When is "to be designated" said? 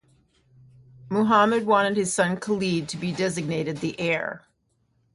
2.89-3.77